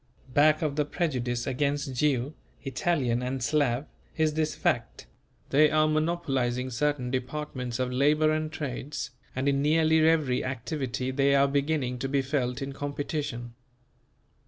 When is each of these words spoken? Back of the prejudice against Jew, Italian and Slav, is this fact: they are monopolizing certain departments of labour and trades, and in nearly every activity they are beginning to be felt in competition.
Back 0.33 0.63
of 0.63 0.77
the 0.77 0.83
prejudice 0.83 1.45
against 1.45 1.93
Jew, 1.93 2.33
Italian 2.63 3.21
and 3.21 3.43
Slav, 3.43 3.85
is 4.17 4.33
this 4.33 4.55
fact: 4.55 5.05
they 5.51 5.69
are 5.69 5.87
monopolizing 5.87 6.71
certain 6.71 7.11
departments 7.11 7.77
of 7.77 7.91
labour 7.91 8.31
and 8.31 8.51
trades, 8.51 9.11
and 9.35 9.47
in 9.47 9.61
nearly 9.61 9.99
every 9.99 10.43
activity 10.43 11.11
they 11.11 11.35
are 11.35 11.47
beginning 11.47 11.99
to 11.99 12.09
be 12.09 12.23
felt 12.23 12.63
in 12.63 12.73
competition. 12.73 13.53